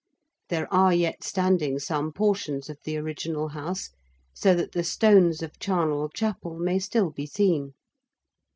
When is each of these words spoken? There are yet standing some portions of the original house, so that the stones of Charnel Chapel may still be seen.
There 0.49 0.67
are 0.73 0.91
yet 0.91 1.23
standing 1.23 1.77
some 1.77 2.11
portions 2.11 2.71
of 2.71 2.79
the 2.85 2.97
original 2.97 3.49
house, 3.49 3.91
so 4.33 4.55
that 4.55 4.71
the 4.71 4.83
stones 4.83 5.43
of 5.43 5.59
Charnel 5.59 6.09
Chapel 6.09 6.57
may 6.57 6.79
still 6.79 7.11
be 7.11 7.27
seen. 7.27 7.75